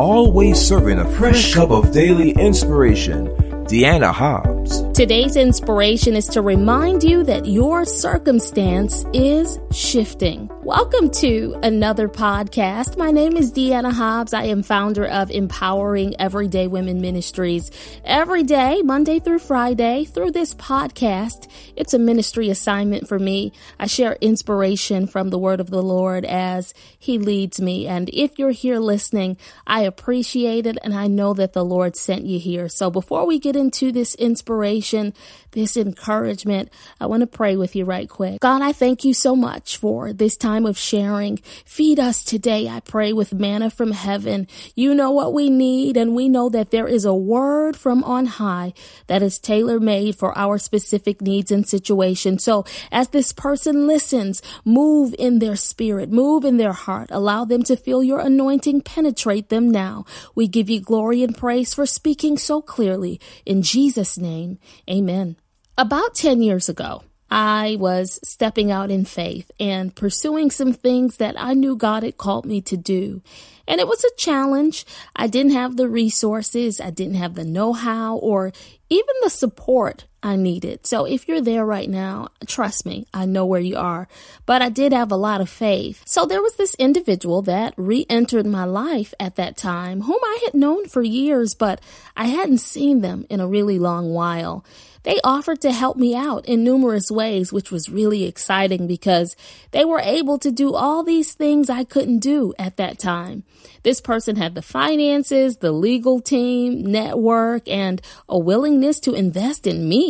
[0.00, 3.28] always serving a fresh cup of daily inspiration.
[3.66, 4.82] Deanna Hobbs.
[4.94, 10.50] Today's inspiration is to remind you that your circumstance is shifting.
[10.62, 12.98] Welcome to another podcast.
[12.98, 14.34] My name is Deanna Hobbs.
[14.34, 17.70] I am founder of Empowering Everyday Women Ministries.
[18.04, 23.54] Every day, Monday through Friday, through this podcast, it's a ministry assignment for me.
[23.78, 27.86] I share inspiration from the word of the Lord as He leads me.
[27.86, 32.26] And if you're here listening, I appreciate it and I know that the Lord sent
[32.26, 32.68] you here.
[32.68, 35.14] So before we get into this inspiration,
[35.52, 38.40] this encouragement, I want to pray with you right quick.
[38.40, 41.38] God, I thank you so much for this time of sharing.
[41.64, 44.46] Feed us today, I pray, with manna from heaven.
[44.74, 48.26] You know what we need, and we know that there is a word from on
[48.26, 48.72] high
[49.06, 52.44] that is tailor made for our specific needs and situations.
[52.44, 57.62] So as this person listens, move in their spirit, move in their heart, allow them
[57.64, 60.04] to feel your anointing penetrate them now.
[60.34, 63.20] We give you glory and praise for speaking so clearly.
[63.46, 65.36] In Jesus' name, amen.
[65.78, 71.36] About 10 years ago, I was stepping out in faith and pursuing some things that
[71.38, 73.22] I knew God had called me to do.
[73.68, 74.84] And it was a challenge.
[75.14, 78.52] I didn't have the resources, I didn't have the know how, or
[78.88, 80.86] even the support I needed.
[80.86, 84.06] So if you're there right now, trust me, I know where you are.
[84.44, 86.02] But I did have a lot of faith.
[86.04, 90.40] So there was this individual that re entered my life at that time, whom I
[90.44, 91.80] had known for years, but
[92.16, 94.64] I hadn't seen them in a really long while.
[95.02, 99.34] They offered to help me out in numerous ways, which was really exciting because
[99.70, 103.44] they were able to do all these things I couldn't do at that time.
[103.82, 109.88] This person had the finances, the legal team, network, and a willingness to invest in
[109.88, 110.09] me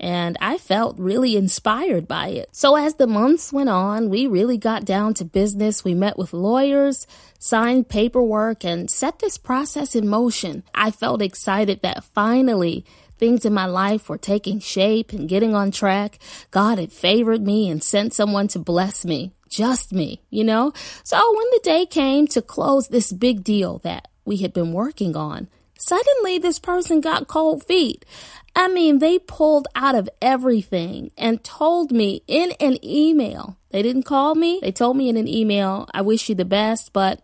[0.00, 2.48] and I felt really inspired by it.
[2.52, 5.84] So as the months went on, we really got down to business.
[5.84, 7.06] We met with lawyers,
[7.38, 10.64] signed paperwork, and set this process in motion.
[10.74, 12.84] I felt excited that finally
[13.18, 16.18] things in my life were taking shape and getting on track.
[16.50, 20.72] God had favored me and sent someone to bless me, just me, you know?
[21.04, 25.16] So when the day came to close this big deal that we had been working
[25.16, 25.48] on,
[25.78, 28.04] suddenly this person got cold feet.
[28.56, 33.58] I mean, they pulled out of everything and told me in an email.
[33.70, 34.60] They didn't call me.
[34.62, 37.20] They told me in an email, I wish you the best, but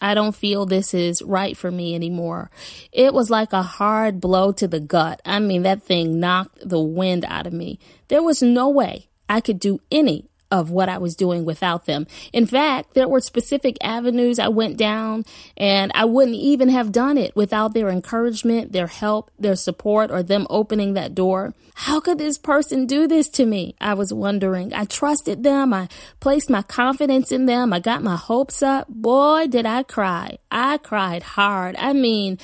[0.00, 2.50] I don't feel this is right for me anymore.
[2.90, 5.20] It was like a hard blow to the gut.
[5.26, 7.78] I mean, that thing knocked the wind out of me.
[8.08, 12.06] There was no way I could do any of what I was doing without them.
[12.32, 15.24] In fact, there were specific avenues I went down
[15.56, 20.22] and I wouldn't even have done it without their encouragement, their help, their support, or
[20.22, 21.54] them opening that door.
[21.74, 23.74] How could this person do this to me?
[23.80, 24.74] I was wondering.
[24.74, 25.72] I trusted them.
[25.72, 25.88] I
[26.18, 27.72] placed my confidence in them.
[27.72, 28.88] I got my hopes up.
[28.88, 30.38] Boy, did I cry.
[30.50, 31.76] I cried hard.
[31.76, 32.38] I mean,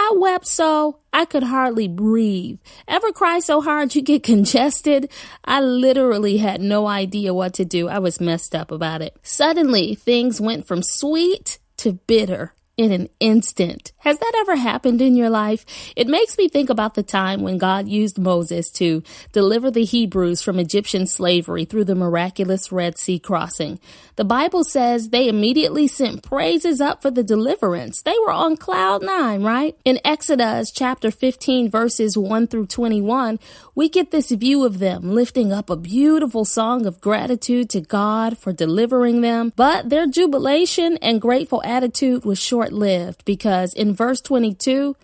[0.00, 2.60] I wept so I could hardly breathe.
[2.86, 5.10] Ever cry so hard you get congested?
[5.44, 7.88] I literally had no idea what to do.
[7.88, 9.16] I was messed up about it.
[9.22, 13.92] Suddenly, things went from sweet to bitter in an instant.
[13.98, 15.66] Has that ever happened in your life?
[15.96, 19.02] It makes me think about the time when God used Moses to
[19.32, 23.80] deliver the Hebrews from Egyptian slavery through the miraculous Red Sea crossing.
[24.14, 28.02] The Bible says they immediately sent praises up for the deliverance.
[28.02, 29.76] They were on cloud nine, right?
[29.84, 33.40] In Exodus chapter 15 verses 1 through 21,
[33.74, 38.38] we get this view of them lifting up a beautiful song of gratitude to God
[38.38, 43.94] for delivering them, but their jubilation and grateful attitude was short short lived because in
[43.94, 44.96] verse 22,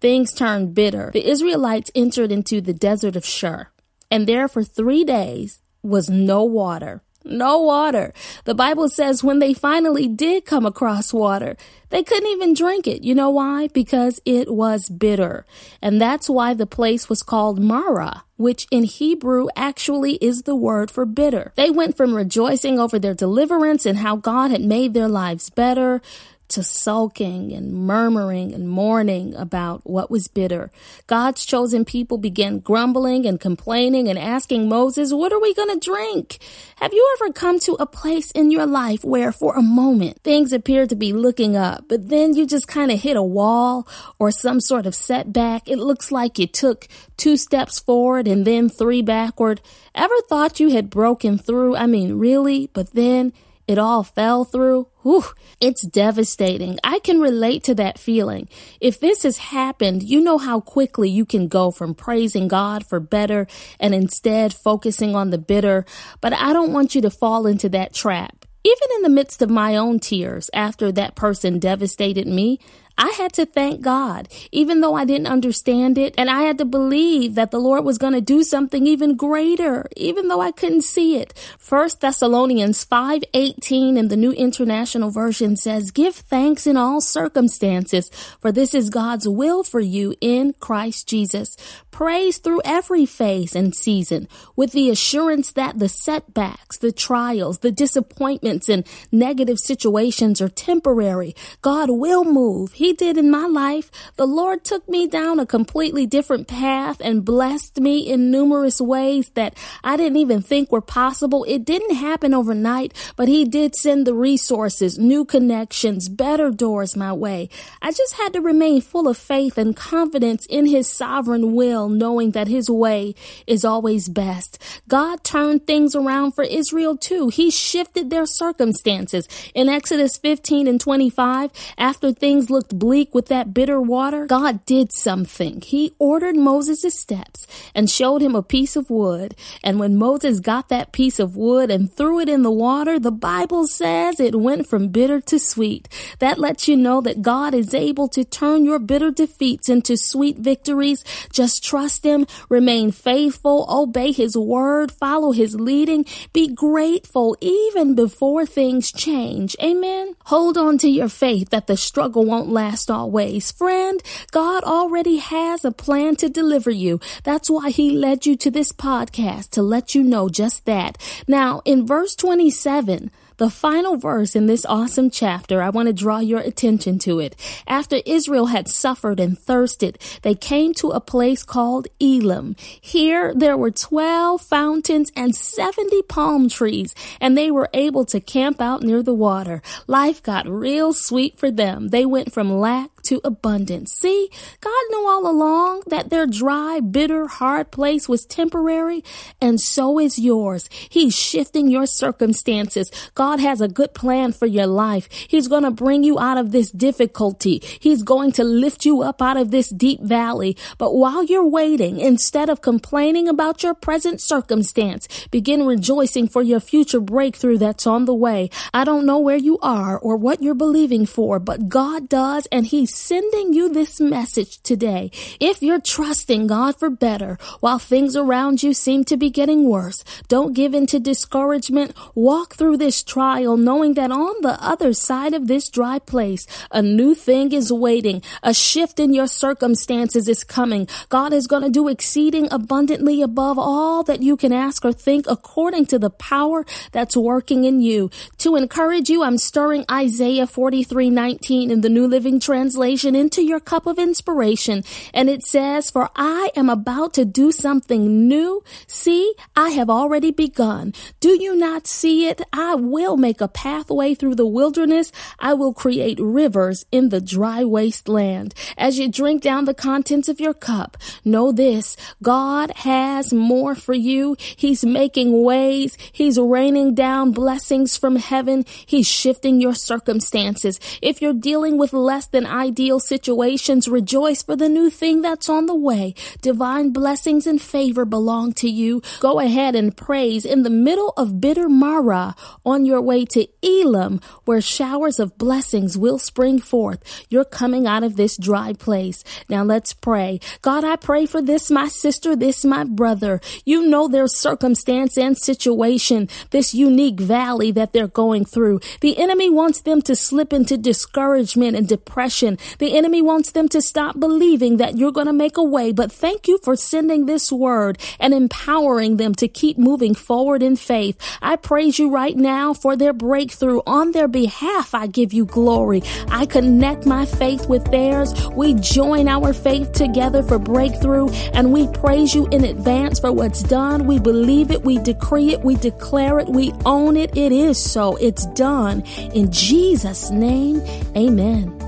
[0.00, 1.10] things turned bitter.
[1.12, 3.68] The Israelites entered into the desert of Shur,
[4.10, 7.02] and there for three days was no water.
[7.24, 8.14] No water.
[8.44, 11.56] The Bible says when they finally did come across water,
[11.90, 13.04] they couldn't even drink it.
[13.04, 13.68] You know why?
[13.68, 15.44] Because it was bitter.
[15.82, 20.90] And that's why the place was called Marah, which in Hebrew actually is the word
[20.90, 21.52] for bitter.
[21.56, 26.00] They went from rejoicing over their deliverance and how God had made their lives better
[26.48, 30.70] to sulking and murmuring and mourning about what was bitter.
[31.06, 35.84] God's chosen people began grumbling and complaining and asking Moses, What are we going to
[35.84, 36.38] drink?
[36.76, 40.52] Have you ever come to a place in your life where for a moment things
[40.52, 43.86] appear to be looking up, but then you just kind of hit a wall
[44.18, 45.68] or some sort of setback?
[45.68, 49.60] It looks like you took two steps forward and then three backward.
[49.94, 51.76] Ever thought you had broken through?
[51.76, 52.70] I mean, really?
[52.72, 53.32] But then
[53.68, 55.24] it all fell through, whew,
[55.60, 56.78] it's devastating.
[56.82, 58.48] I can relate to that feeling.
[58.80, 62.98] If this has happened, you know how quickly you can go from praising God for
[62.98, 63.46] better
[63.78, 65.84] and instead focusing on the bitter.
[66.22, 68.46] But I don't want you to fall into that trap.
[68.64, 72.58] Even in the midst of my own tears after that person devastated me,
[72.98, 76.14] I had to thank God, even though I didn't understand it.
[76.18, 79.86] And I had to believe that the Lord was going to do something even greater,
[79.96, 81.32] even though I couldn't see it.
[81.58, 88.10] First Thessalonians 5:18 in the New International Version says, "Give thanks in all circumstances,
[88.40, 91.56] for this is God's will for you in Christ Jesus."
[91.90, 97.72] Praise through every phase and season with the assurance that the setbacks, the trials, the
[97.72, 101.34] disappointments, and negative situations are temporary.
[101.60, 102.72] God will move.
[102.74, 103.90] He did in my life.
[104.16, 109.30] The Lord took me down a completely different path and blessed me in numerous ways
[109.30, 111.44] that I didn't even think were possible.
[111.44, 117.12] It didn't happen overnight, but He did send the resources, new connections, better doors my
[117.12, 117.48] way.
[117.82, 122.30] I just had to remain full of faith and confidence in His sovereign will knowing
[122.32, 123.14] that his way
[123.46, 124.62] is always best.
[124.86, 127.28] God turned things around for Israel too.
[127.28, 129.28] He shifted their circumstances.
[129.54, 134.92] In Exodus 15 and 25, after things looked bleak with that bitter water, God did
[134.92, 135.60] something.
[135.60, 139.34] He ordered Moses' steps and showed him a piece of wood.
[139.62, 143.10] And when Moses got that piece of wood and threw it in the water, the
[143.10, 145.88] Bible says it went from bitter to sweet.
[146.18, 150.38] That lets you know that God is able to turn your bitter defeats into sweet
[150.38, 151.04] victories.
[151.32, 158.46] Just trust Him, remain faithful, obey His word, follow His leading, be grateful even before
[158.46, 159.56] things change.
[159.62, 160.14] Amen.
[160.26, 162.57] Hold on to your faith that the struggle won't last
[162.90, 163.52] always.
[163.52, 164.02] Friend,
[164.32, 167.00] God already has a plan to deliver you.
[167.22, 170.98] That's why He led you to this podcast to let you know just that.
[171.28, 176.18] Now, in verse 27, the final verse in this awesome chapter, I want to draw
[176.18, 177.36] your attention to it.
[177.66, 182.56] After Israel had suffered and thirsted, they came to a place called Elim.
[182.80, 188.60] Here there were 12 fountains and 70 palm trees, and they were able to camp
[188.60, 189.62] out near the water.
[189.86, 191.88] Life got real sweet for them.
[191.88, 193.92] They went from lack to abundance.
[193.92, 194.28] See,
[194.60, 199.02] God knew all along that their dry, bitter, hard place was temporary,
[199.40, 200.68] and so is yours.
[200.88, 202.90] He's shifting your circumstances.
[203.14, 205.08] God has a good plan for your life.
[205.10, 207.62] He's going to bring you out of this difficulty.
[207.80, 210.56] He's going to lift you up out of this deep valley.
[210.76, 216.60] But while you're waiting, instead of complaining about your present circumstance, begin rejoicing for your
[216.60, 218.50] future breakthrough that's on the way.
[218.74, 222.66] I don't know where you are or what you're believing for, but God does, and
[222.66, 225.10] He's sending you this message today.
[225.38, 230.02] If you're trusting God for better while things around you seem to be getting worse,
[230.26, 231.94] don't give in to discouragement.
[232.14, 236.82] Walk through this trial knowing that on the other side of this dry place, a
[236.82, 238.22] new thing is waiting.
[238.42, 240.88] A shift in your circumstances is coming.
[241.08, 245.26] God is going to do exceeding abundantly above all that you can ask or think
[245.28, 248.10] according to the power that's working in you.
[248.38, 253.42] To encourage you, I'm stirring Isaiah 43 19 in the New Living Translation translation into
[253.42, 254.82] your cup of inspiration.
[255.12, 258.62] And it says, For I am about to do something new.
[258.86, 260.94] See, I have already begun.
[261.20, 262.40] Do you not see it?
[262.52, 265.12] I will make a pathway through the wilderness.
[265.38, 268.54] I will create rivers in the dry wasteland.
[268.76, 273.94] As you drink down the contents of your cup, know this God has more for
[273.94, 274.36] you.
[274.38, 275.96] He's making ways.
[276.12, 278.64] He's raining down blessings from heaven.
[278.86, 280.80] He's shifting your circumstances.
[281.02, 285.48] If you're dealing with less than ideal ideal situations, rejoice for the new thing that's
[285.48, 286.14] on the way.
[286.42, 289.00] Divine blessings and favor belong to you.
[289.20, 292.34] Go ahead and praise in the middle of bitter Marah
[292.66, 297.00] on your way to Elim, where showers of blessings will spring forth.
[297.30, 299.24] You're coming out of this dry place.
[299.48, 300.38] Now let's pray.
[300.60, 303.40] God, I pray for this, my sister, this, my brother.
[303.64, 308.80] You know their circumstance and situation, this unique valley that they're going through.
[309.00, 312.57] The enemy wants them to slip into discouragement and depression.
[312.78, 316.12] The enemy wants them to stop believing that you're going to make a way, but
[316.12, 321.16] thank you for sending this word and empowering them to keep moving forward in faith.
[321.42, 323.80] I praise you right now for their breakthrough.
[323.86, 326.02] On their behalf, I give you glory.
[326.30, 328.32] I connect my faith with theirs.
[328.50, 333.62] We join our faith together for breakthrough, and we praise you in advance for what's
[333.62, 334.06] done.
[334.06, 337.36] We believe it, we decree it, we declare it, we own it.
[337.36, 338.16] It is so.
[338.16, 339.02] It's done.
[339.34, 340.82] In Jesus' name,
[341.16, 341.87] amen.